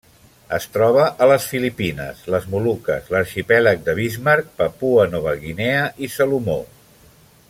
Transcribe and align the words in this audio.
Es 0.55 0.63
troba 0.77 1.03
a 1.25 1.27
les 1.31 1.43
Filipines, 1.49 2.23
les 2.35 2.47
Moluques, 2.53 3.11
l'Arxipèlag 3.17 3.85
de 3.89 3.95
Bismarck, 4.01 4.49
Papua 4.63 5.07
Nova 5.13 5.35
Guinea 5.45 5.85
i 6.07 6.11
Salomó. 6.19 6.61